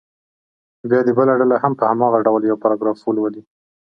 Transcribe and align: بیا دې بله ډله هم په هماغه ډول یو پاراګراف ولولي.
بیا 0.89 0.99
دې 1.07 1.11
بله 1.17 1.33
ډله 1.39 1.57
هم 1.63 1.73
په 1.79 1.83
هماغه 1.91 2.19
ډول 2.27 2.41
یو 2.45 2.61
پاراګراف 2.63 2.97
ولولي. 3.03 3.41